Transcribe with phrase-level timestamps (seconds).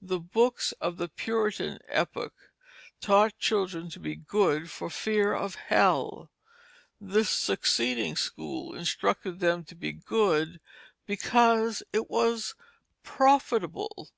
[0.00, 2.32] The books of the Puritan epoch
[3.00, 6.32] taught children to be good for fear of hell.
[7.00, 10.58] This succeeding school instructed them to be good
[11.06, 12.56] because it was
[13.04, 14.10] profitable.